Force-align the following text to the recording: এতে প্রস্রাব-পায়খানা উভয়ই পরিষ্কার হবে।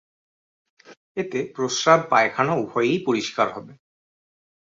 এতে 1.17 1.39
প্রস্রাব-পায়খানা 1.55 2.53
উভয়ই 2.55 2.97
পরিষ্কার 3.07 3.47
হবে। 3.55 3.73